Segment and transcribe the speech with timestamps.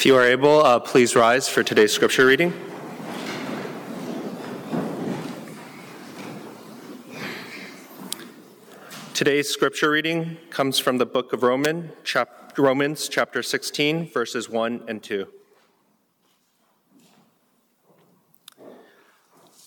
[0.00, 2.54] If you are able, uh, please rise for today's scripture reading.
[9.12, 14.84] Today's scripture reading comes from the book of Roman, chap- Romans, chapter 16, verses 1
[14.88, 15.26] and 2.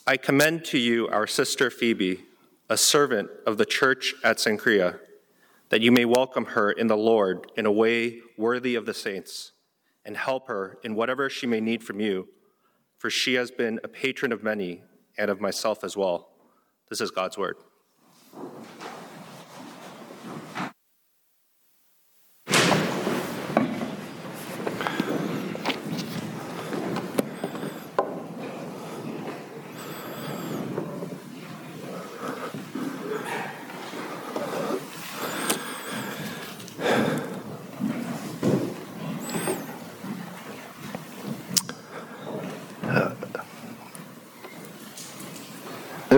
[0.08, 2.24] I commend to you our sister Phoebe,
[2.70, 4.98] a servant of the church at Cenchreae,
[5.70, 9.52] that you may welcome her in the Lord in a way worthy of the saints
[10.06, 12.27] and help her in whatever she may need from you,
[12.98, 14.82] for she has been a patron of many
[15.18, 16.30] and of myself as well.
[16.90, 17.58] This is God's word.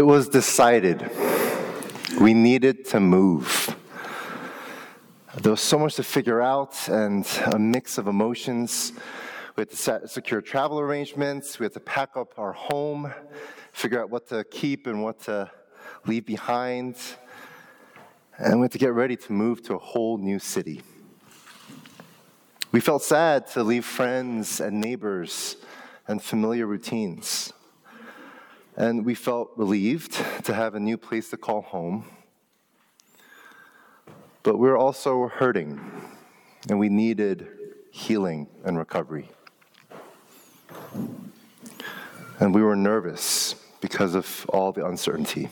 [0.05, 1.09] It was decided
[2.21, 3.75] we needed to move.
[5.41, 8.93] There was so much to figure out and a mix of emotions.
[9.55, 13.11] We had to secure travel arrangements, we had to pack up our home,
[13.73, 15.49] figure out what to keep and what to
[16.05, 16.97] leave behind,
[18.37, 20.83] and we had to get ready to move to a whole new city.
[22.71, 25.57] We felt sad to leave friends and neighbors
[26.07, 27.53] and familiar routines.
[28.77, 32.05] And we felt relieved to have a new place to call home.
[34.43, 35.79] But we were also hurting,
[36.69, 37.47] and we needed
[37.91, 39.29] healing and recovery.
[42.39, 45.49] And we were nervous because of all the uncertainty.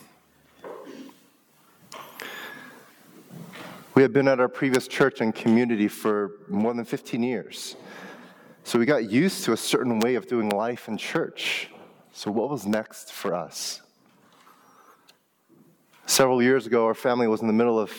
[3.96, 7.76] We had been at our previous church and community for more than 15 years.
[8.64, 11.70] So we got used to a certain way of doing life in church.
[12.16, 13.81] So, what was next for us?
[16.06, 17.91] Several years ago, our family was in the middle of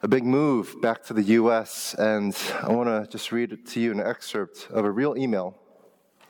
[0.00, 3.92] a big move back to the US, and I want to just read to you
[3.92, 5.54] an excerpt of a real email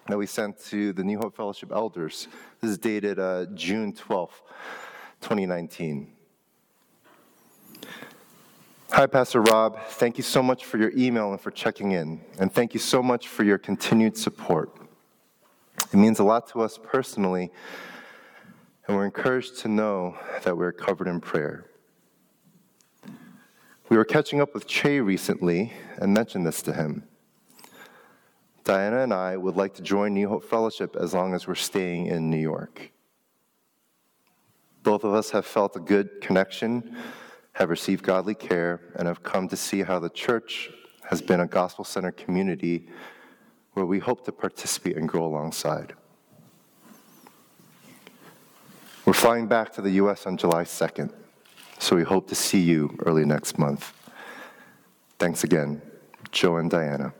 [0.09, 2.27] that we sent to the New Hope Fellowship elders.
[2.61, 4.41] This is dated uh, June 12th,
[5.21, 6.11] 2019.
[8.91, 9.79] Hi, Pastor Rob.
[9.91, 12.23] Thank you so much for your email and for checking in.
[12.41, 14.78] And thank you so much for your continued support.
[15.91, 17.51] It means a lot to us personally,
[18.87, 21.65] and we're encouraged to know that we're covered in prayer.
[23.89, 27.09] We were catching up with Che recently and mentioned this to him.
[28.65, 32.05] Diana and I would like to join New Hope Fellowship as long as we're staying
[32.07, 32.93] in New York.
[34.83, 36.99] Both of us have felt a good connection,
[37.53, 40.71] have received godly care, and have come to see how the church
[41.05, 42.91] has been a gospel centered community
[43.79, 45.95] where we hope to participate and grow alongside.
[49.05, 50.27] We're flying back to the U.S.
[50.27, 51.13] on July 2nd,
[51.79, 53.93] so we hope to see you early next month.
[55.21, 55.81] Thanks again,
[56.33, 57.15] Joe and Diana.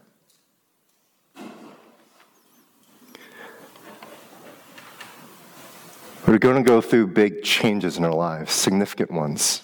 [6.27, 9.63] We're going to go through big changes in our lives, significant ones.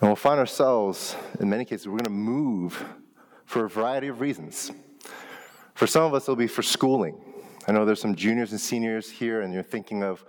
[0.00, 2.84] And we'll find ourselves, in many cases, we're going to move
[3.48, 4.70] for a variety of reasons.
[5.72, 7.18] For some of us, it'll be for schooling.
[7.66, 10.22] I know there's some juniors and seniors here, and you're thinking of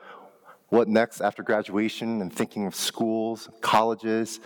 [0.69, 4.39] what next after graduation and thinking of schools, colleges.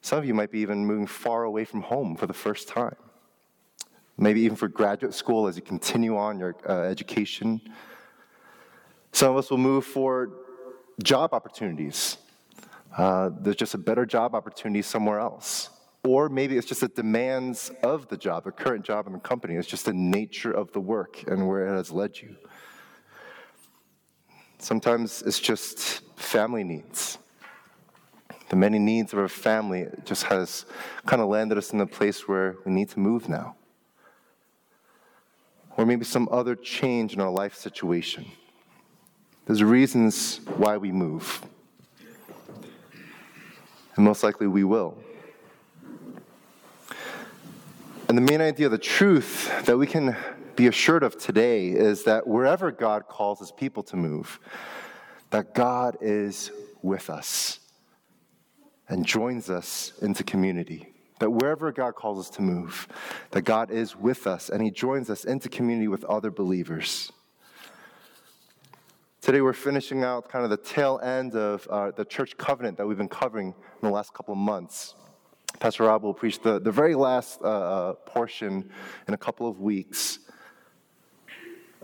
[0.00, 2.96] Some of you might be even moving far away from home for the first time.
[4.16, 7.60] Maybe even for graduate school as you continue on your uh, education.
[9.12, 10.30] Some of us will move for
[11.02, 12.16] job opportunities.
[12.96, 15.68] Uh, there's just a better job opportunity somewhere else.
[16.04, 19.54] Or maybe it's just the demands of the job, the current job in the company.
[19.54, 22.36] It's just the nature of the work and where it has led you.
[24.58, 27.18] Sometimes it's just family needs.
[28.50, 30.66] The many needs of our family just has
[31.06, 33.56] kind of landed us in a place where we need to move now.
[35.76, 38.26] Or maybe some other change in our life situation.
[39.46, 41.42] There's reasons why we move.
[43.96, 44.98] And most likely we will.
[48.06, 50.14] And the main idea, the truth that we can
[50.56, 54.38] be assured of today is that wherever God calls his people to move,
[55.30, 56.50] that God is
[56.82, 57.60] with us
[58.88, 60.92] and joins us into community.
[61.18, 62.88] That wherever God calls us to move,
[63.30, 67.10] that God is with us and he joins us into community with other believers.
[69.22, 72.86] Today we're finishing out kind of the tail end of uh, the church covenant that
[72.86, 74.94] we've been covering in the last couple of months.
[75.64, 78.70] Pastor Rob will preach the, the very last uh, uh, portion
[79.08, 80.18] in a couple of weeks.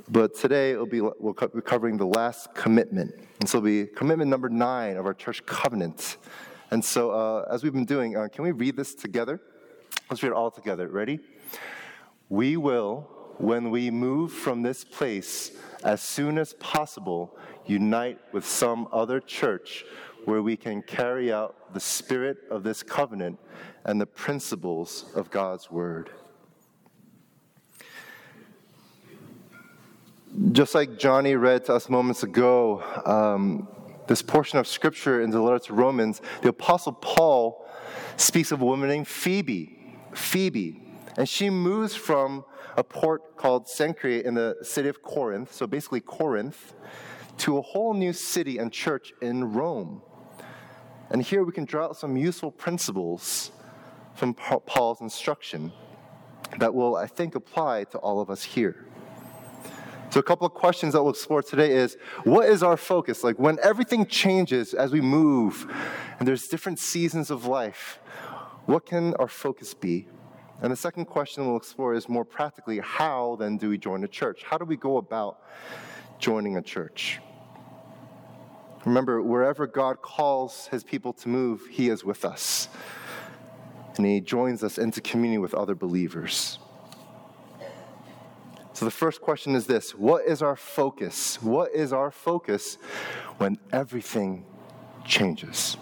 [0.06, 3.14] But today it'll be, we'll be covering the last commitment.
[3.40, 6.18] And so it'll be commitment number nine of our church covenant.
[6.70, 9.40] And so, uh, as we've been doing, uh, can we read this together?
[10.10, 10.86] Let's read it all together.
[10.86, 11.18] Ready?
[12.28, 15.52] We will, when we move from this place,
[15.84, 17.34] as soon as possible,
[17.64, 19.86] unite with some other church
[20.25, 23.38] where we can carry out the spirit of this covenant
[23.84, 26.11] and the principles of God's word.
[30.52, 33.69] Just like Johnny read to us moments ago, um,
[34.06, 37.66] this portion of scripture in the letter to Romans, the Apostle Paul
[38.16, 39.96] speaks of a woman named Phoebe.
[40.14, 40.82] Phoebe.
[41.16, 42.44] And she moves from
[42.76, 46.75] a port called Cenchreae in the city of Corinth, so basically Corinth,
[47.38, 50.02] to a whole new city and church in Rome.
[51.10, 53.50] And here we can draw out some useful principles
[54.14, 55.72] from Paul's instruction
[56.58, 58.86] that will, I think, apply to all of us here.
[60.10, 63.22] So, a couple of questions that we'll explore today is what is our focus?
[63.22, 65.72] Like, when everything changes as we move
[66.18, 68.00] and there's different seasons of life,
[68.66, 70.08] what can our focus be?
[70.62, 74.08] And the second question we'll explore is more practically how then do we join a
[74.08, 74.42] church?
[74.44, 75.38] How do we go about
[76.18, 77.20] joining a church?
[78.84, 82.68] Remember, wherever God calls his people to move, he is with us.
[83.96, 86.58] And he joins us into communion with other believers.
[88.72, 91.42] So the first question is this What is our focus?
[91.42, 92.78] What is our focus
[93.36, 94.46] when everything
[95.04, 95.76] changes?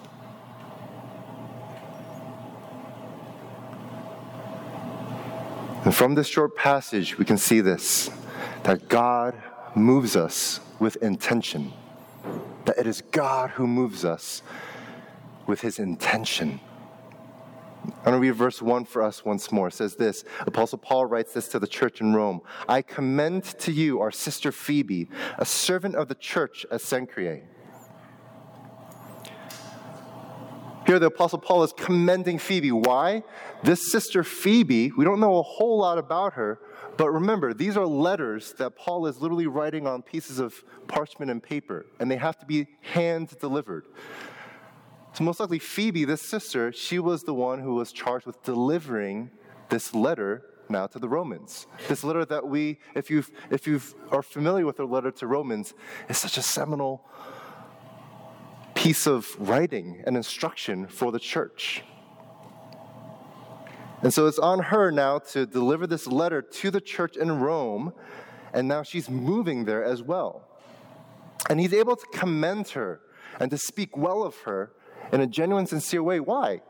[5.84, 8.10] And from this short passage, we can see this
[8.64, 9.40] that God
[9.76, 11.72] moves us with intention,
[12.68, 14.42] that it is God who moves us
[15.46, 16.60] with his intention.
[17.82, 19.68] I'm going to read verse 1 for us once more.
[19.68, 23.72] It says this Apostle Paul writes this to the church in Rome I commend to
[23.72, 27.42] you our sister Phoebe, a servant of the church at Cenchreae.
[30.88, 32.72] Here, the Apostle Paul is commending Phoebe.
[32.72, 33.22] Why?
[33.62, 36.60] This sister Phoebe, we don't know a whole lot about her,
[36.96, 41.42] but remember, these are letters that Paul is literally writing on pieces of parchment and
[41.42, 43.84] paper, and they have to be hand delivered.
[45.12, 49.30] So, most likely, Phoebe, this sister, she was the one who was charged with delivering
[49.68, 51.66] this letter now to the Romans.
[51.88, 55.74] This letter that we, if you if you are familiar with the letter to Romans,
[56.08, 57.04] is such a seminal
[58.78, 61.82] piece of writing and instruction for the church.
[64.02, 67.92] And so it's on her now to deliver this letter to the church in Rome,
[68.52, 70.44] and now she's moving there as well.
[71.50, 73.00] And he's able to commend her
[73.40, 74.70] and to speak well of her
[75.12, 76.20] in a genuine, sincere way.
[76.20, 76.60] Why?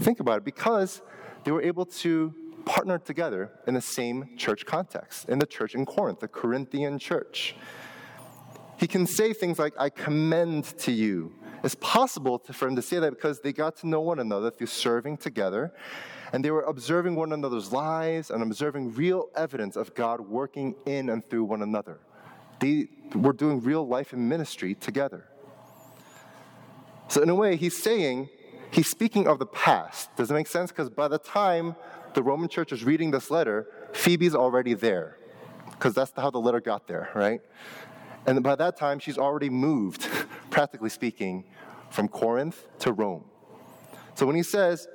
[0.00, 0.44] Think about it.
[0.44, 1.02] Because
[1.42, 2.32] they were able to
[2.64, 7.56] partner together in the same church context, in the church in Corinth, the Corinthian church.
[8.78, 11.32] He can say things like, I commend to you.
[11.66, 14.68] It's possible for him to say that because they got to know one another through
[14.68, 15.74] serving together,
[16.32, 21.08] and they were observing one another's lives and observing real evidence of God working in
[21.08, 21.98] and through one another.
[22.60, 22.86] They
[23.16, 25.26] were doing real life and ministry together.
[27.08, 28.28] So, in a way, he's saying,
[28.70, 30.14] he's speaking of the past.
[30.14, 30.70] Does it make sense?
[30.70, 31.74] Because by the time
[32.14, 35.18] the Roman church is reading this letter, Phoebe's already there.
[35.72, 37.40] Because that's how the letter got there, right?
[38.24, 40.08] And by that time, she's already moved,
[40.50, 41.44] practically speaking,
[41.96, 43.24] from Corinth to Rome.
[44.16, 44.86] So when he says,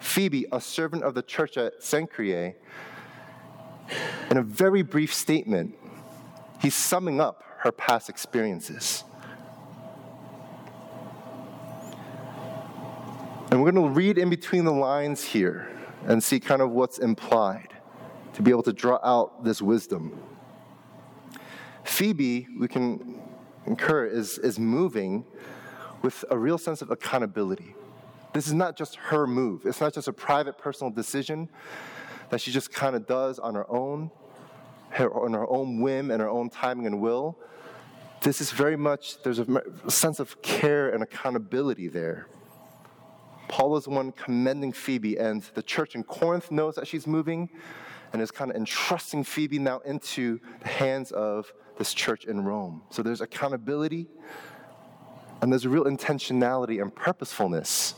[0.00, 2.56] Phoebe, a servant of the church at Cenchreae,
[4.30, 5.76] in a very brief statement,
[6.60, 9.04] he's summing up her past experiences.
[13.52, 15.70] And we're going to read in between the lines here
[16.04, 17.74] and see kind of what's implied
[18.34, 20.20] to be able to draw out this wisdom.
[21.84, 23.20] Phoebe, we can
[23.66, 25.24] incur, is, is moving
[26.02, 27.74] with a real sense of accountability.
[28.32, 31.48] This is not just her move, it's not just a private personal decision
[32.30, 34.10] that she just kind of does on her own,
[34.90, 37.36] her, on her own whim and her own timing and will.
[38.22, 42.28] This is very much, there's a sense of care and accountability there.
[43.48, 47.50] Paul is the one commending Phoebe, and the church in Corinth knows that she's moving
[48.12, 52.82] and is kind of entrusting Phoebe now into the hands of this church in Rome.
[52.90, 54.06] So there's accountability,
[55.42, 57.94] and there's a real intentionality and purposefulness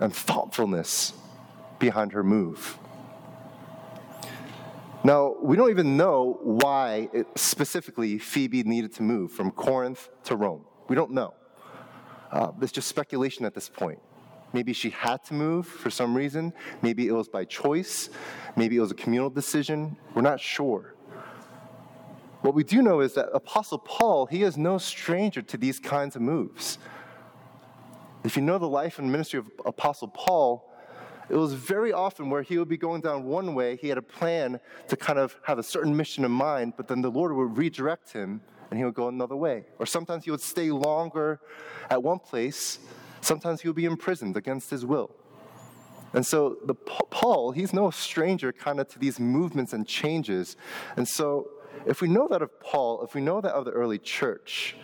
[0.00, 1.12] and thoughtfulness
[1.78, 2.78] behind her move.
[5.04, 10.36] Now, we don't even know why it, specifically Phoebe needed to move from Corinth to
[10.36, 10.64] Rome.
[10.88, 11.34] We don't know.
[12.30, 13.98] Uh, it's just speculation at this point.
[14.52, 16.52] Maybe she had to move for some reason.
[16.82, 18.10] Maybe it was by choice.
[18.56, 19.96] Maybe it was a communal decision.
[20.14, 20.94] We're not sure.
[22.42, 26.16] What we do know is that Apostle Paul, he is no stranger to these kinds
[26.16, 26.78] of moves.
[28.24, 30.68] If you know the life and ministry of Apostle Paul,
[31.28, 34.02] it was very often where he would be going down one way, he had a
[34.02, 34.58] plan
[34.88, 38.12] to kind of have a certain mission in mind, but then the Lord would redirect
[38.12, 39.64] him and he would go another way.
[39.78, 41.40] Or sometimes he would stay longer
[41.90, 42.80] at one place,
[43.20, 45.14] sometimes he would be imprisoned against his will.
[46.12, 50.56] And so the Paul, he's no stranger kind of to these movements and changes.
[50.96, 51.48] And so
[51.86, 54.76] if we know that of Paul, if we know that of the early church,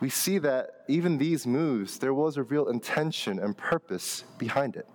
[0.00, 4.88] we see that even these moves, there was a real intention and purpose behind it.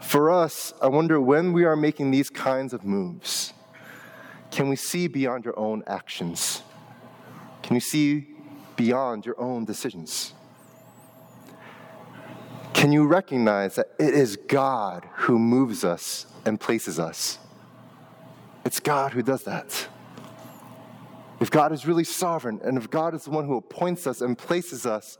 [0.00, 3.52] For us, I wonder when we are making these kinds of moves,
[4.52, 6.62] can we see beyond your own actions?
[7.62, 8.28] Can you see
[8.76, 10.32] beyond your own decisions?
[12.72, 17.38] Can you recognize that it is God who moves us and places us?
[18.66, 19.86] It's God who does that.
[21.38, 24.36] If God is really sovereign, and if God is the one who appoints us and
[24.36, 25.18] places us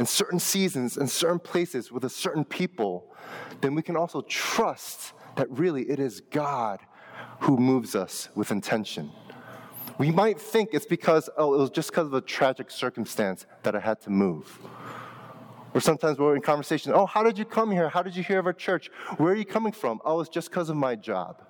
[0.00, 3.14] in certain seasons and certain places with a certain people,
[3.60, 6.80] then we can also trust that really it is God
[7.40, 9.12] who moves us with intention.
[9.98, 13.76] We might think it's because, oh, it was just because of a tragic circumstance that
[13.76, 14.58] I had to move.
[15.74, 17.90] Or sometimes we're in conversation, oh, how did you come here?
[17.90, 18.90] How did you hear of our church?
[19.18, 20.00] Where are you coming from?
[20.02, 21.42] Oh, it's just because of my job.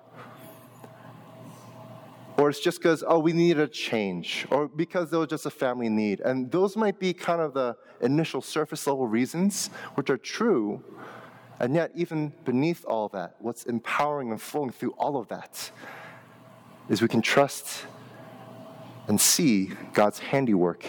[2.37, 5.49] Or it's just because, oh, we needed a change, or because there was just a
[5.49, 6.19] family need.
[6.19, 10.83] And those might be kind of the initial surface level reasons, which are true.
[11.59, 15.71] And yet, even beneath all that, what's empowering and flowing through all of that
[16.89, 17.85] is we can trust
[19.07, 20.85] and see God's handiwork,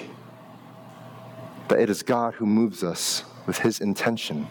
[1.69, 4.49] that it is God who moves us with his intention.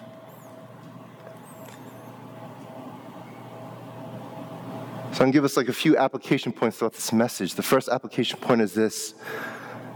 [5.18, 7.56] So I'm give us like a few application points throughout this message.
[7.56, 9.16] The first application point is this.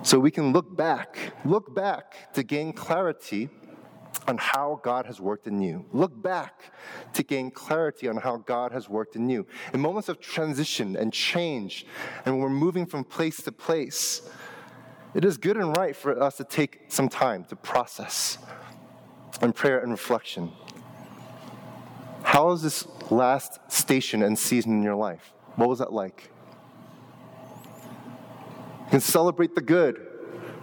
[0.02, 3.48] So we can look back, look back to gain clarity
[4.28, 5.86] on how God has worked in you.
[5.94, 6.74] Look back
[7.14, 9.46] to gain clarity on how God has worked in you.
[9.76, 11.86] In moments of transition and change,
[12.26, 14.28] and when we're moving from place to place,
[15.14, 18.40] it is good and right for us to take some time to process
[19.40, 20.52] and prayer and reflection.
[22.32, 25.34] How is this last station and season in your life?
[25.58, 26.32] What was that like?
[28.86, 30.00] You can celebrate the good,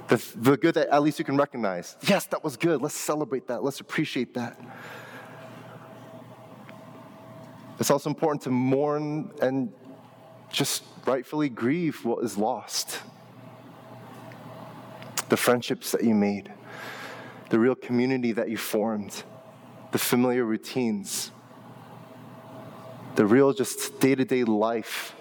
[0.08, 1.98] the, the good that at least you can recognize.
[2.00, 2.80] Yes, that was good.
[2.80, 3.62] Let's celebrate that.
[3.62, 4.58] Let's appreciate that.
[7.78, 9.70] It's also important to mourn and
[10.50, 13.02] just rightfully grieve what is lost.
[15.28, 16.50] The friendships that you made,
[17.50, 19.22] the real community that you formed,
[19.92, 21.30] the familiar routines
[23.18, 25.16] the real, just day to day life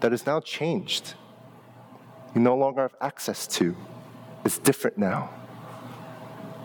[0.00, 1.14] that is now changed.
[2.34, 3.74] You no longer have access to.
[4.44, 5.30] It's different now.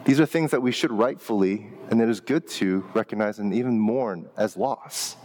[0.03, 3.79] These are things that we should rightfully, and it is good to, recognize and even
[3.79, 5.15] mourn as loss.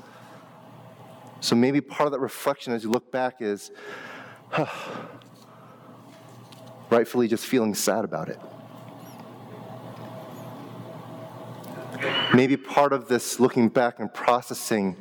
[1.41, 3.73] So maybe part of that reflection as you look back is
[4.51, 4.67] huh,
[6.89, 8.39] rightfully just feeling sad about it.
[12.33, 14.97] Maybe part of this looking back and processing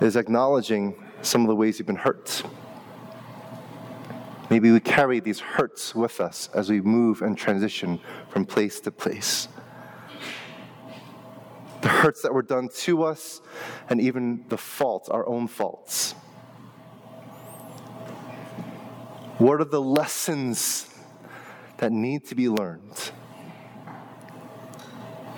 [0.00, 2.42] is acknowledging some of the ways you've been hurt.
[4.50, 8.00] Maybe we carry these hurts with us as we move and transition
[8.30, 9.48] from place to place.
[11.82, 13.40] The hurts that were done to us,
[13.88, 16.12] and even the faults, our own faults.
[19.38, 20.92] What are the lessons
[21.76, 23.12] that need to be learned?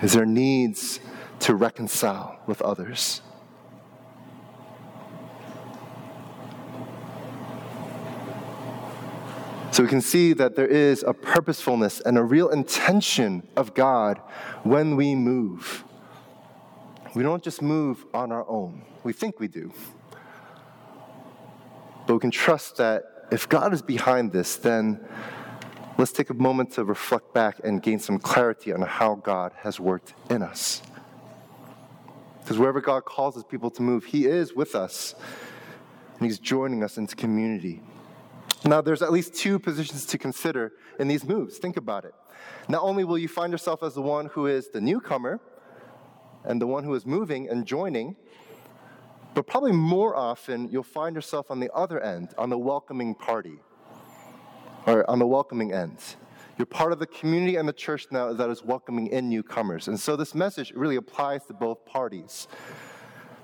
[0.02, 1.00] Is there needs
[1.40, 3.20] to reconcile with others?
[9.80, 14.18] So we can see that there is a purposefulness and a real intention of God
[14.62, 15.84] when we move.
[17.14, 18.82] We don't just move on our own.
[19.04, 19.72] We think we do.
[22.06, 25.00] But we can trust that if God is behind this, then
[25.96, 29.80] let's take a moment to reflect back and gain some clarity on how God has
[29.80, 30.82] worked in us.
[32.42, 35.14] Because wherever God calls his people to move, he is with us
[36.18, 37.80] and he's joining us into community.
[38.64, 41.58] Now, there's at least two positions to consider in these moves.
[41.58, 42.14] Think about it.
[42.68, 45.40] Not only will you find yourself as the one who is the newcomer
[46.44, 48.16] and the one who is moving and joining,
[49.34, 53.60] but probably more often you'll find yourself on the other end, on the welcoming party,
[54.86, 55.98] or on the welcoming end.
[56.58, 59.88] You're part of the community and the church now that is welcoming in newcomers.
[59.88, 62.48] And so this message really applies to both parties,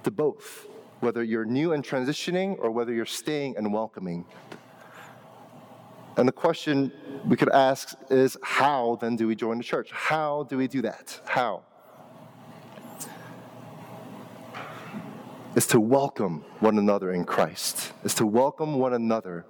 [0.03, 0.67] to both,
[1.01, 4.27] whether you're new and transitioning or whether you're staying and welcoming.
[6.17, 6.93] And the question
[7.27, 9.91] we could ask is how then do we join the church?
[9.93, 11.21] How do we do that?
[11.27, 11.63] How?
[15.55, 19.45] Is to welcome one another in Christ, is to welcome one another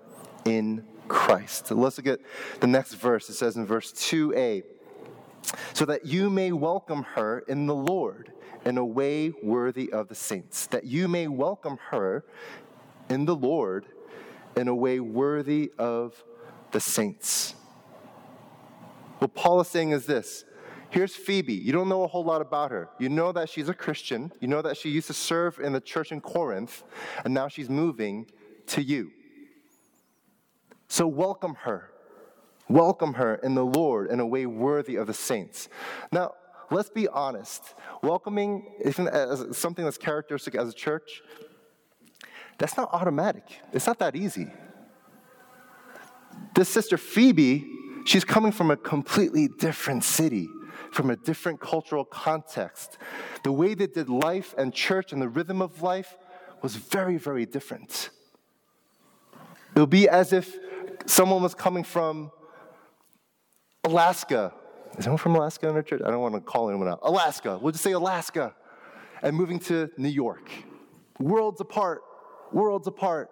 [0.44, 1.70] in Christ.
[1.70, 2.20] let's look at
[2.60, 3.28] the next verse.
[3.28, 4.64] It says in verse 2a
[5.72, 8.32] so that you may welcome her in the Lord
[8.64, 12.24] in a way worthy of the saints, that you may welcome her
[13.08, 13.86] in the Lord
[14.56, 16.24] in a way worthy of
[16.76, 17.54] the saints.
[19.18, 20.44] What Paul is saying is this
[20.90, 21.54] Here's Phoebe.
[21.54, 22.90] You don't know a whole lot about her.
[22.98, 24.30] You know that she's a Christian.
[24.40, 26.84] You know that she used to serve in the church in Corinth,
[27.24, 28.26] and now she's moving
[28.66, 29.10] to you.
[30.86, 31.92] So welcome her.
[32.68, 35.70] Welcome her in the Lord in a way worthy of the saints.
[36.12, 36.32] Now,
[36.70, 37.74] let's be honest.
[38.02, 41.22] Welcoming isn't something that's characteristic as a church.
[42.58, 43.44] That's not automatic.
[43.72, 44.48] It's not that easy.
[46.56, 47.70] This sister Phoebe,
[48.06, 50.48] she's coming from a completely different city,
[50.90, 52.96] from a different cultural context.
[53.44, 56.16] The way they did life and church and the rhythm of life
[56.62, 58.08] was very, very different.
[59.74, 60.56] It would be as if
[61.04, 62.30] someone was coming from
[63.84, 64.54] Alaska.
[64.98, 66.00] Is anyone from Alaska in our church?
[66.06, 67.00] I don't want to call anyone out.
[67.02, 67.58] Alaska.
[67.60, 68.54] We'll just say Alaska.
[69.22, 70.50] And moving to New York.
[71.20, 72.00] Worlds apart.
[72.50, 73.28] Worlds apart.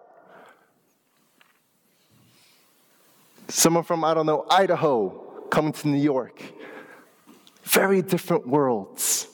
[3.47, 5.09] Someone from, I don't know, Idaho
[5.49, 6.41] coming to New York.
[7.63, 9.27] Very different worlds.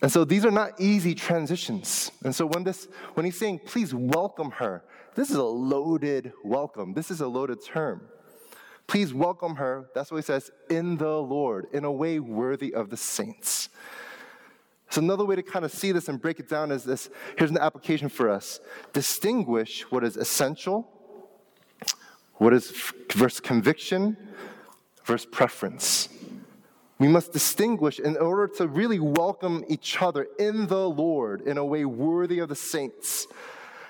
[0.00, 2.10] And so these are not easy transitions.
[2.24, 4.82] And so when this when he's saying please welcome her,
[5.14, 6.92] this is a loaded welcome.
[6.94, 8.08] This is a loaded term.
[8.86, 12.90] Please welcome her, that's what he says, in the Lord, in a way worthy of
[12.90, 13.68] the saints.
[14.90, 17.08] So, another way to kind of see this and break it down is this
[17.38, 18.60] here's an application for us
[18.92, 20.86] distinguish what is essential,
[22.42, 22.72] what is
[23.12, 24.16] versus conviction,
[25.04, 26.08] versus preference.
[26.98, 31.64] We must distinguish in order to really welcome each other in the Lord in a
[31.64, 33.28] way worthy of the saints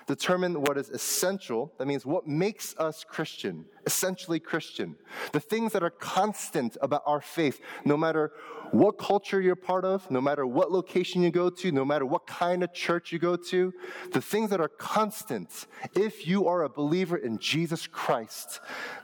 [0.07, 1.73] determine what is essential.
[1.79, 4.97] That means what makes us Christian, essentially Christian.
[5.33, 8.33] The things that are constant about our faith, no matter
[8.72, 12.26] what culture you're part of, no matter what location you go to, no matter what
[12.26, 13.72] kind of church you go to,
[14.12, 18.61] the things that are constant, if you are a believer in Jesus Christ,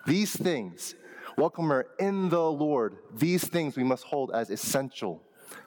[0.07, 0.95] these things,
[1.37, 5.23] welcome her in the Lord, these things we must hold as essential.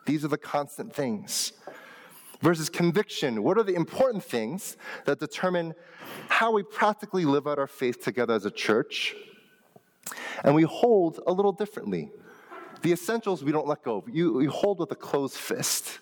[0.08, 1.54] These are the constant things
[2.42, 3.44] versus conviction.
[3.44, 5.76] What are the important things that determine
[6.28, 9.16] how we practically live out our faith together as a church?
[10.44, 12.10] And we hold a little differently.
[12.82, 16.00] The essentials we don't let go of, you, you hold with a closed fist.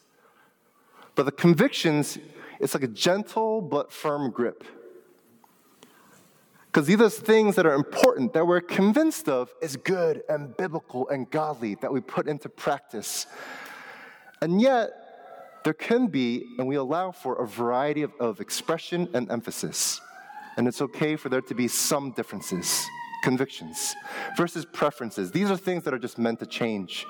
[1.16, 2.18] But the convictions,
[2.60, 4.64] it's like a gentle but firm grip.
[6.68, 11.10] Because these are things that are important, that we're convinced of is good and biblical
[11.10, 13.26] and godly, that we put into practice.
[14.42, 14.92] And yet,
[15.64, 20.00] there can be, and we allow for a variety of, of expression and emphasis.
[20.58, 22.88] And it's okay for there to be some differences,
[23.24, 23.96] convictions,
[24.38, 25.32] versus preferences.
[25.32, 27.06] These are things that are just meant to change,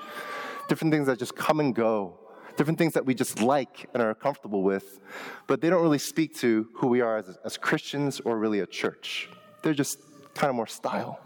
[0.68, 2.20] different things that just come and go,
[2.58, 5.00] different things that we just like and are comfortable with,
[5.48, 8.68] but they don't really speak to who we are as, as Christians or really a
[8.68, 9.30] church.
[9.62, 10.00] They're just
[10.34, 11.20] kind of more style.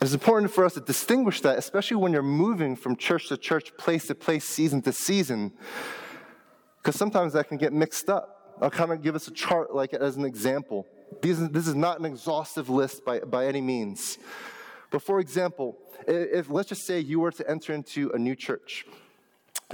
[0.00, 3.74] It's important for us to distinguish that, especially when you're moving from church to church,
[3.78, 5.52] place to place, season to season,
[6.76, 8.56] because sometimes that can get mixed up.
[8.60, 10.86] I'll kind of give us a chart like as an example.
[11.22, 14.18] These, this is not an exhaustive list by, by any means.
[14.90, 18.86] But for example, if let's just say you were to enter into a new church,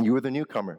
[0.00, 0.78] you were the newcomer.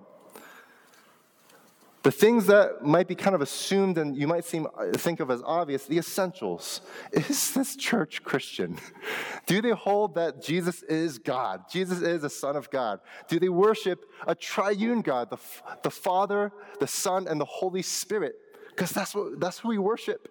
[2.03, 5.29] The things that might be kind of assumed and you might seem uh, think of
[5.29, 6.81] as obvious, the essentials.
[7.11, 8.79] Is this church Christian?
[9.45, 11.65] Do they hold that Jesus is God?
[11.69, 13.01] Jesus is the Son of God?
[13.27, 15.37] Do they worship a triune God, the,
[15.83, 18.35] the Father, the Son, and the Holy Spirit?
[18.71, 20.27] Because that's what that's who we worship.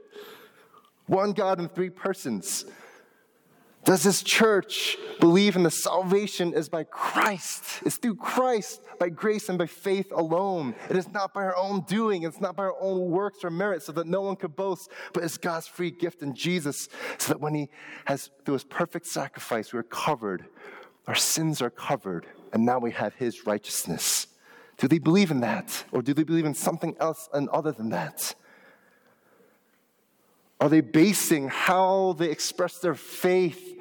[1.06, 2.66] One God in three persons.
[3.84, 7.64] Does this church believe in the salvation is by Christ?
[7.84, 10.74] It's through Christ, by grace and by faith alone.
[10.90, 13.82] It is not by our own doing, it's not by our own works or merit,
[13.82, 17.40] so that no one could boast, but it's God's free gift in Jesus, so that
[17.40, 17.70] when He
[18.04, 20.44] has, through His perfect sacrifice, we're covered,
[21.06, 24.26] our sins are covered, and now we have His righteousness.
[24.80, 25.84] Do they believe in that?
[25.92, 28.34] Or do they believe in something else and other than that?
[30.58, 33.78] Are they basing how they express their faith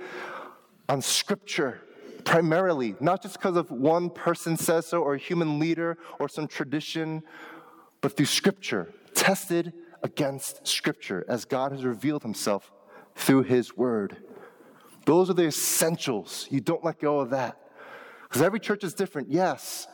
[0.89, 1.79] on Scripture
[2.25, 2.95] primarily?
[2.99, 7.23] Not just because of one person says so, or a human leader, or some tradition,
[8.01, 9.71] but through Scripture, tested
[10.03, 12.73] against Scripture as God has revealed Himself
[13.15, 14.17] through His Word.
[15.05, 16.47] Those are the essentials.
[16.51, 17.57] You don't let go of that.
[18.23, 19.87] Because every church is different, yes.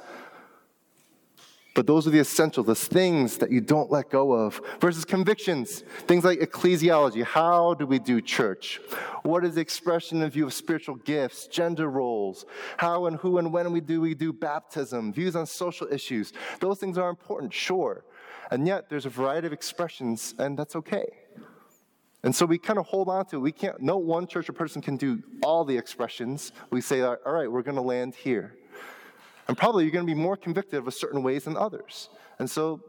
[1.76, 4.62] But those are the essentials, the things that you don't let go of.
[4.80, 7.24] Versus convictions, things like ecclesiology.
[7.24, 8.80] How do we do church?
[9.24, 12.46] What is the expression and view of spiritual gifts, gender roles?
[12.78, 15.12] How and who and when we do we do baptism?
[15.12, 16.32] Views on social issues.
[16.62, 18.06] Those things are important, sure.
[18.52, 21.06] And yet there's a variety of expressions, and that's okay.
[22.24, 23.40] And so we kind of hold on to it.
[23.40, 26.54] We can't, no one church or person can do all the expressions.
[26.72, 28.56] We say, all right, we're going to land here.
[29.48, 32.10] And probably you're going to be more convicted of certain ways than others.
[32.40, 32.82] And so,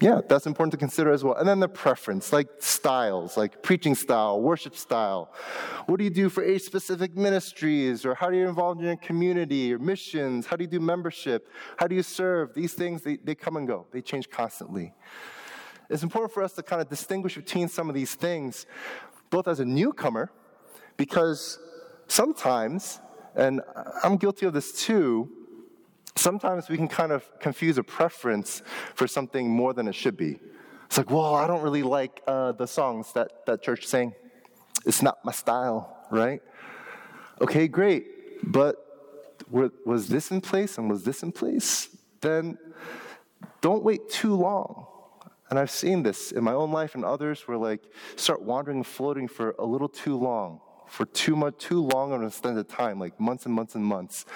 [0.00, 1.34] yeah, that's important to consider as well.
[1.34, 5.32] And then the preference, like styles, like preaching style, worship style.
[5.86, 8.06] What do you do for age specific ministries?
[8.06, 10.46] Or how do you involve in your community or missions?
[10.46, 11.48] How do you do membership?
[11.76, 12.54] How do you serve?
[12.54, 14.94] These things, they, they come and go, they change constantly.
[15.90, 18.64] It's important for us to kind of distinguish between some of these things,
[19.28, 20.30] both as a newcomer,
[20.96, 21.58] because
[22.06, 23.00] sometimes
[23.34, 23.60] and
[24.02, 25.30] I'm guilty of this too.
[26.16, 28.62] Sometimes we can kind of confuse a preference
[28.94, 30.40] for something more than it should be.
[30.86, 34.14] It's like, well, I don't really like uh, the songs that that church sang.
[34.84, 36.42] It's not my style, right?
[37.40, 38.06] Okay, great.
[38.42, 38.76] But
[39.50, 41.88] was this in place and was this in place?
[42.20, 42.58] Then
[43.60, 44.86] don't wait too long.
[45.48, 47.82] And I've seen this in my own life and others where like
[48.16, 52.24] start wandering and floating for a little too long for too much, too long an
[52.24, 54.26] extended time, like months and months and months.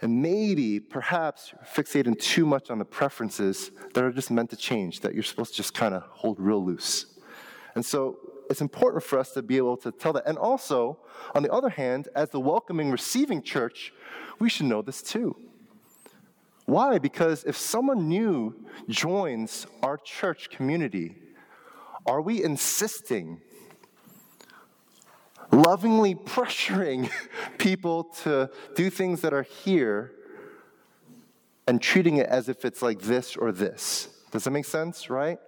[0.00, 5.00] And maybe, perhaps, fixating too much on the preferences that are just meant to change,
[5.00, 7.18] that you're supposed to just kind of hold real loose.
[7.74, 8.18] And so
[8.48, 10.26] it's important for us to be able to tell that.
[10.26, 10.98] And also,
[11.34, 13.92] on the other hand, as the welcoming, receiving church,
[14.38, 15.36] we should know this too.
[16.66, 16.98] Why?
[16.98, 18.54] Because if someone new
[18.88, 21.16] joins our church community,
[22.06, 23.40] are we insisting
[25.50, 27.10] lovingly pressuring
[27.58, 30.12] people to do things that are here
[31.66, 34.08] and treating it as if it's like this or this.
[34.30, 35.38] Does that make sense, right?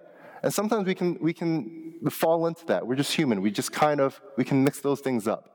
[0.43, 2.85] And sometimes we can we can fall into that.
[2.85, 3.41] We're just human.
[3.41, 5.47] We just kind of we can mix those things up.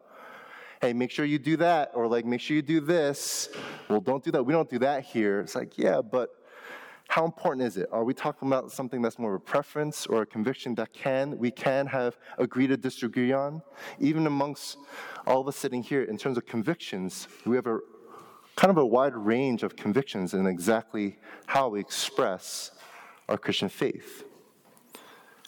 [0.80, 3.48] Hey, make sure you do that, or like make sure you do this.
[3.88, 4.44] Well, don't do that.
[4.44, 5.40] We don't do that here.
[5.40, 6.30] It's like, yeah, but
[7.08, 7.88] how important is it?
[7.92, 11.38] Are we talking about something that's more of a preference or a conviction that can
[11.38, 13.62] we can have agree to disagree on?
[13.98, 14.76] Even amongst
[15.26, 17.78] all of us sitting here, in terms of convictions, we have a
[18.56, 22.72] kind of a wide range of convictions in exactly how we express
[23.28, 24.24] our Christian faith.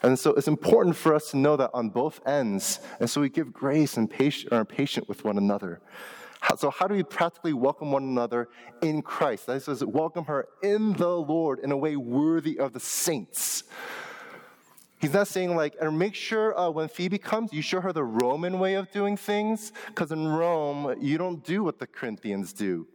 [0.01, 3.29] And so it's important for us to know that on both ends, and so we
[3.29, 5.81] give grace and patient, are patient with one another.
[6.57, 8.49] So, how do we practically welcome one another
[8.81, 9.45] in Christ?
[9.45, 13.63] That says, welcome her in the Lord in a way worthy of the saints.
[14.99, 18.03] He's not saying, like, and make sure uh, when Phoebe comes, you show her the
[18.03, 22.87] Roman way of doing things, because in Rome, you don't do what the Corinthians do.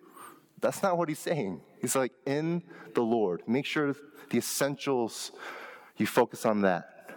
[0.60, 1.60] That's not what he's saying.
[1.80, 2.62] He's like, in
[2.94, 3.42] the Lord.
[3.46, 3.94] Make sure
[4.30, 5.32] the essentials,
[5.96, 7.10] you focus on that.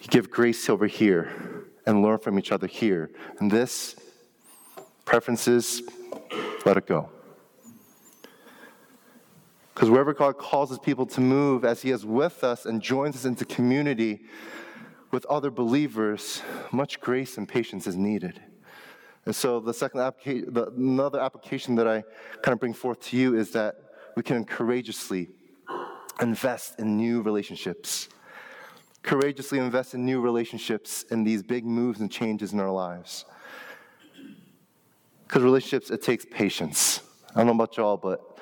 [0.00, 3.10] You give grace over here and learn from each other here.
[3.40, 3.96] And this
[5.06, 5.82] preferences,
[6.66, 7.08] let it go.
[9.72, 13.14] Because wherever God calls his people to move, as he is with us and joins
[13.14, 14.24] us into community
[15.10, 16.42] with other believers,
[16.72, 18.42] much grace and patience is needed.
[19.24, 22.04] And so, the second application, the, another application that I
[22.42, 23.74] kind of bring forth to you is that
[24.16, 25.28] we can courageously
[26.20, 28.08] invest in new relationships.
[29.02, 33.24] Courageously invest in new relationships in these big moves and changes in our lives.
[35.26, 37.00] Because relationships, it takes patience.
[37.34, 38.38] I don't know about y'all, but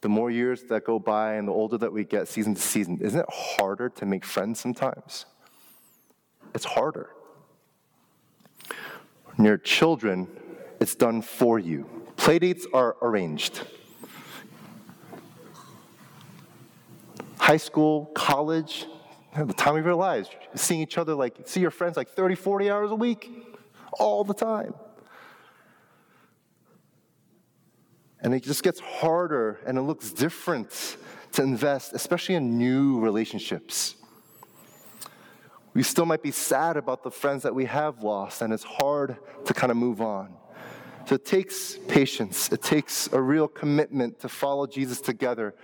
[0.00, 2.98] the more years that go by and the older that we get season to season,
[3.00, 5.26] isn't it harder to make friends sometimes?
[6.54, 7.10] It's harder.
[9.36, 10.28] When you're children,
[10.80, 11.88] it's done for you.
[12.16, 13.62] Playdates are arranged.
[17.38, 18.86] High school, college,
[19.36, 22.70] the time of your lives, seeing each other like, see your friends like 30, 40
[22.70, 23.30] hours a week,
[23.98, 24.74] all the time.
[28.22, 30.96] And it just gets harder and it looks different
[31.32, 33.96] to invest, especially in new relationships.
[35.74, 39.16] We still might be sad about the friends that we have lost, and it's hard
[39.46, 40.34] to kind of move on.
[41.06, 45.54] So it takes patience, it takes a real commitment to follow Jesus together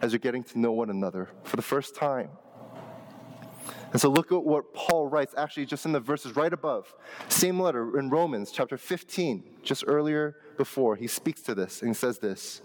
[0.00, 2.30] as you're getting to know one another for the first time.
[3.92, 6.92] And so look at what Paul writes, actually, just in the verses right above.
[7.28, 10.96] Same letter in Romans chapter 15, just earlier before.
[10.96, 12.60] He speaks to this and says this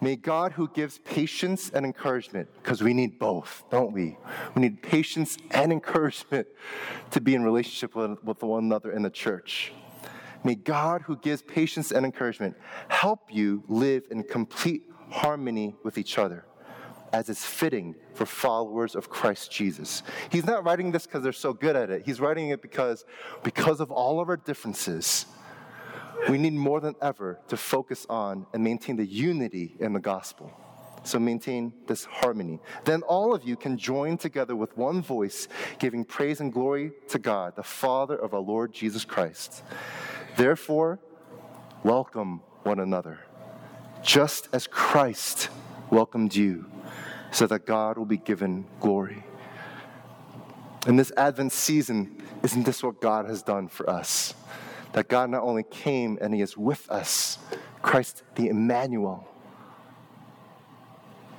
[0.00, 4.16] May God, who gives patience and encouragement, because we need both, don't we?
[4.54, 6.46] We need patience and encouragement
[7.10, 9.72] to be in relationship with, with one another in the church.
[10.44, 12.56] May God, who gives patience and encouragement,
[12.88, 16.46] help you live in complete harmony with each other
[17.12, 20.02] as is fitting for followers of Christ Jesus.
[20.30, 22.02] He's not writing this because they're so good at it.
[22.04, 23.04] He's writing it because,
[23.42, 25.26] because of all of our differences,
[26.28, 30.52] we need more than ever to focus on and maintain the unity in the gospel.
[31.04, 32.58] So maintain this harmony.
[32.84, 35.46] Then all of you can join together with one voice,
[35.78, 39.62] giving praise and glory to God, the Father of our Lord Jesus Christ.
[40.36, 40.98] Therefore,
[41.84, 43.20] welcome one another,
[44.02, 45.48] just as Christ
[45.90, 46.66] welcomed you
[47.30, 49.22] so that God will be given glory.
[50.86, 54.34] In this Advent season, isn't this what God has done for us?
[54.92, 57.38] That God not only came and He is with us,
[57.82, 59.28] Christ the Emmanuel,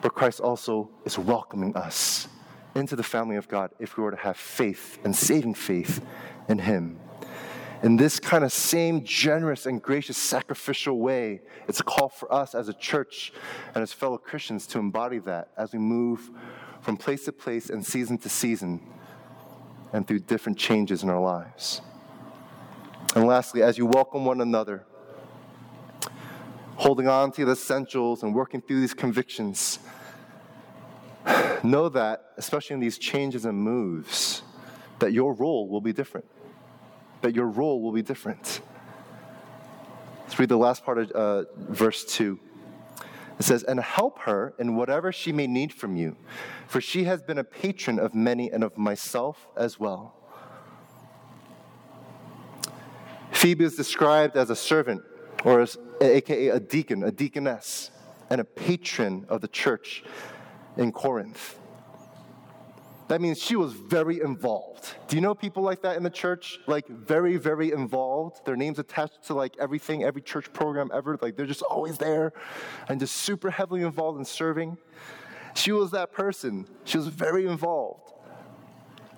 [0.02, 2.28] but Christ also is welcoming us
[2.76, 6.06] into the family of God if we were to have faith and saving faith
[6.48, 7.00] in Him
[7.84, 12.56] in this kind of same generous and gracious sacrificial way, it's a call for us
[12.56, 13.32] as a church
[13.76, 16.32] and as fellow Christians to embody that as we move
[16.82, 18.82] from place to place and season to season
[19.94, 21.82] and through different changes in our lives.
[23.16, 24.86] And lastly, as you welcome one another,
[26.76, 29.80] holding on to the essentials and working through these convictions,
[31.64, 34.44] know that, especially in these changes and moves,
[35.00, 36.26] that your role will be different
[37.22, 38.62] that your role will be different.
[40.22, 42.40] Let's read the last part of uh, verse 2.
[43.40, 46.18] It says, And help her in whatever she may need from you,
[46.68, 50.16] for she has been a patron of many and of myself as well.
[53.38, 55.04] Phoebe is described as a servant,
[55.46, 57.92] or as, aka a deacon, a deaconess,
[58.32, 60.04] and a patron of the church
[60.76, 61.60] in Corinth.
[63.10, 64.96] That means she was very involved.
[65.08, 66.60] Do you know people like that in the church?
[66.66, 68.44] Like very, very involved.
[68.44, 71.16] Their names attached to like everything, every church program ever.
[71.22, 72.34] Like they're just always there
[72.90, 74.80] and just super heavily involved in serving.
[75.54, 76.68] She was that person.
[76.86, 78.14] She was very involved.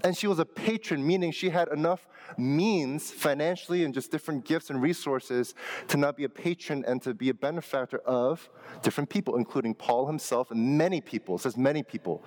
[0.03, 2.05] And she was a patron, meaning she had enough
[2.37, 5.55] means financially and just different gifts and resources
[5.87, 8.49] to not be a patron and to be a benefactor of
[8.81, 11.35] different people, including Paul himself and many people.
[11.35, 12.23] It says many people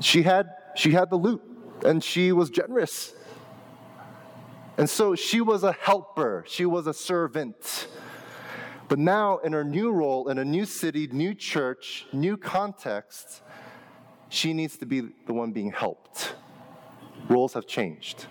[0.00, 1.42] she had, she had the loot
[1.84, 3.14] and she was generous.
[4.78, 7.88] And so she was a helper, she was a servant.
[8.88, 13.42] But now, in her new role, in a new city, new church, new context,
[14.28, 16.34] she needs to be the one being helped.
[17.28, 18.26] Roles have changed.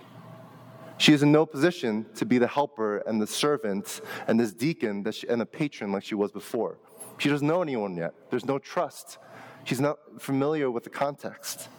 [1.06, 5.04] She is in no position to be the helper and the servant and this deacon
[5.04, 6.80] that she, and the patron like she was before.
[7.20, 8.16] She doesn't know anyone yet.
[8.32, 9.20] There's no trust.
[9.66, 11.70] She's not familiar with the context.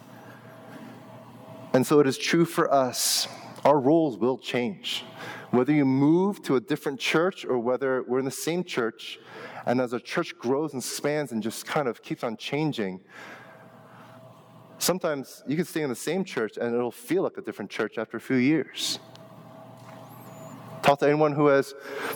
[1.73, 3.27] And so it is true for us.
[3.65, 5.03] Our roles will change.
[5.51, 9.19] Whether you move to a different church or whether we're in the same church,
[9.65, 13.01] and as our church grows and expands and just kind of keeps on changing,
[14.79, 17.97] sometimes you can stay in the same church and it'll feel like a different church
[17.97, 18.99] after a few years.
[20.87, 21.75] Talk to anyone who has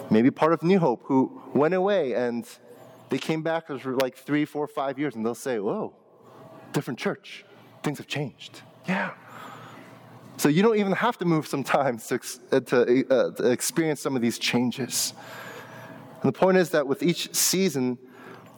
[0.10, 2.48] maybe part of New Hope who went away and
[3.10, 5.94] they came back for like three, four, five years, and they'll say, Whoa,
[6.72, 7.44] different church.
[7.84, 8.62] Things have changed.
[8.88, 9.12] Yeah.
[10.38, 12.22] So you don't even have to move sometimes to,
[12.54, 15.16] uh, to, uh, to experience some of these changes.
[16.22, 17.98] And the point is that with each season,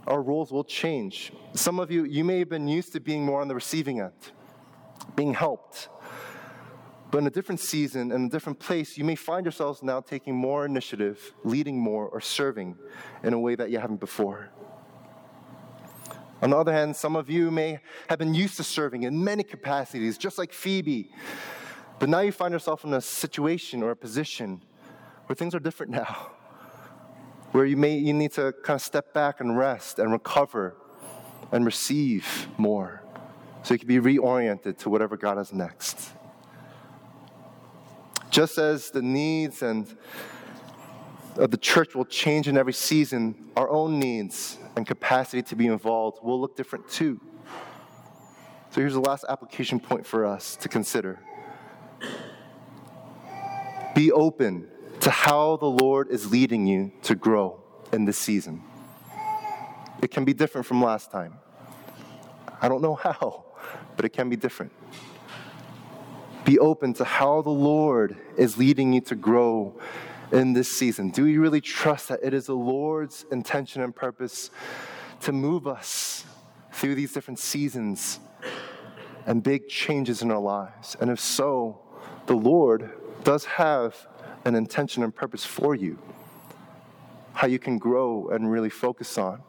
[0.05, 1.33] our roles will change.
[1.55, 4.11] Some of you, you may have been used to being more on the receiving end,
[5.15, 5.89] being helped.
[7.13, 10.33] But in a different season, in a different place, you may find yourselves now taking
[10.33, 12.75] more initiative, leading more, or serving
[13.21, 14.49] in a way that you haven't before.
[16.41, 17.77] On the other hand, some of you may
[18.09, 21.11] have been used to serving in many capacities, just like Phoebe.
[21.99, 24.63] But now you find yourself in a situation or a position
[25.27, 26.31] where things are different now,
[27.51, 30.75] where you may you need to kind of step back and rest and recover
[31.51, 33.03] and receive more
[33.61, 36.13] so you can be reoriented to whatever God has next.
[38.33, 39.95] Just as the needs and
[41.35, 45.67] of the church will change in every season, our own needs and capacity to be
[45.67, 47.21] involved will look different too.
[48.71, 51.19] So here's the last application point for us to consider.
[53.93, 54.67] Be open
[55.01, 58.63] to how the Lord is leading you to grow in this season.
[60.01, 61.35] It can be different from last time.
[62.59, 63.45] I don't know how,
[63.95, 64.71] but it can be different.
[66.45, 69.79] Be open to how the Lord is leading you to grow
[70.31, 71.09] in this season.
[71.09, 74.51] Do you really trust that it is the Lord's intention and purpose
[75.21, 76.25] to move us
[76.73, 78.19] through these different seasons
[79.25, 80.97] and big changes in our lives?
[80.99, 81.79] And if so,
[82.25, 82.91] the Lord
[83.23, 83.95] does have
[84.43, 85.97] an intention and purpose for you,
[87.33, 89.41] how you can grow and really focus on.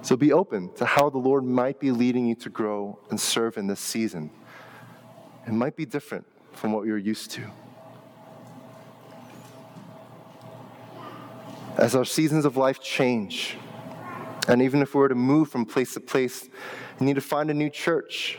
[0.00, 3.58] So be open to how the Lord might be leading you to grow and serve
[3.58, 4.30] in this season.
[5.46, 7.42] It might be different from what you're used to.
[11.76, 13.56] As our seasons of life change,
[14.48, 16.48] and even if we were to move from place to place,
[16.98, 18.38] you need to find a new church.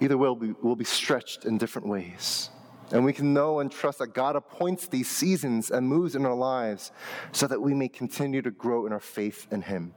[0.00, 2.50] Either way, we'll be stretched in different ways.
[2.90, 6.34] And we can know and trust that God appoints these seasons and moves in our
[6.34, 6.90] lives
[7.32, 9.94] so that we may continue to grow in our faith in Him.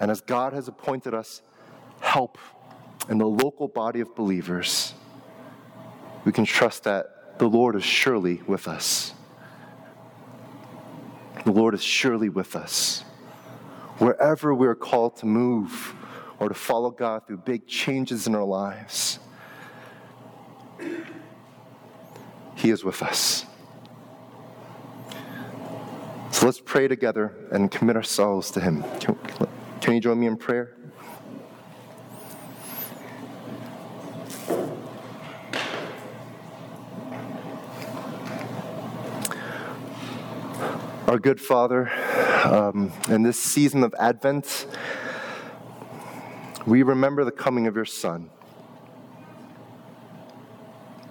[0.00, 1.42] And as God has appointed us
[2.00, 2.38] help
[3.08, 4.94] in the local body of believers,
[6.24, 9.12] we can trust that the Lord is surely with us.
[11.44, 13.02] The Lord is surely with us.
[13.98, 15.94] Wherever we're called to move
[16.40, 19.18] or to follow God through big changes in our lives,
[22.56, 23.44] He is with us.
[26.30, 28.82] So let's pray together and commit ourselves to Him.
[28.98, 29.16] Can,
[29.80, 30.74] can you join me in prayer?
[41.14, 41.92] Our good Father,
[42.42, 44.66] um, in this season of Advent,
[46.66, 48.30] we remember the coming of your Son.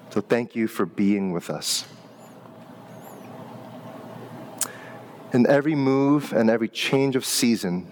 [0.10, 1.86] So thank you for being with us.
[5.32, 7.90] In every move and every change of season,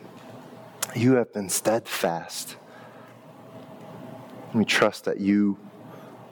[0.93, 2.57] you have been steadfast.
[4.53, 5.57] We trust that you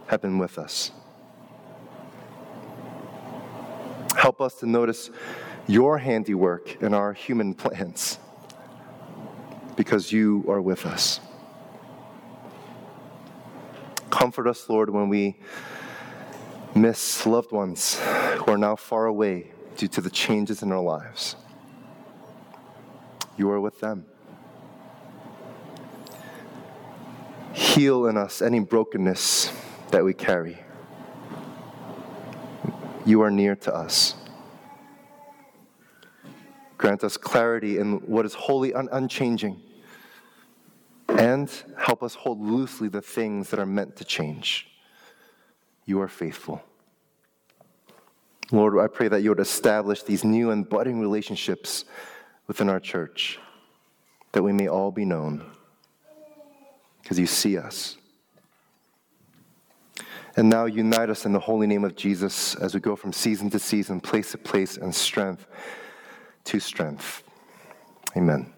[0.08, 0.92] have been with us.
[4.18, 5.10] Help us to notice
[5.70, 8.18] your handiwork in our human plans
[9.76, 11.20] because you are with us.
[14.10, 15.38] Comfort us, Lord, when we
[16.74, 21.36] miss loved ones who are now far away due to the changes in our lives.
[23.38, 24.06] You are with them.
[27.80, 29.54] heal in us any brokenness
[29.92, 30.58] that we carry.
[33.06, 34.19] You are near to us.
[36.80, 39.62] Grant us clarity in what is wholly un- unchanging.
[41.10, 44.66] And help us hold loosely the things that are meant to change.
[45.86, 46.64] You are faithful.
[48.54, 51.84] Lord, I pray that you would establish these new and budding relationships
[52.48, 53.40] within our church,
[54.32, 55.46] that we may all be known
[57.02, 57.98] because you see us.
[60.38, 63.50] And now unite us in the holy name of Jesus as we go from season
[63.50, 65.46] to season, place to place, and strength
[66.50, 67.24] to strength.
[68.18, 68.52] Amen.